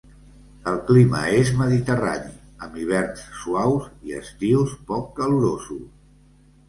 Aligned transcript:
El 0.69 0.77
clima 0.87 1.19
és 1.41 1.51
mediterrani 1.59 2.33
amb 2.67 2.79
hiverns 2.85 3.21
suaus 3.43 3.93
i 4.09 4.17
estius 4.25 4.77
poc 4.93 5.13
calorosos. 5.21 5.85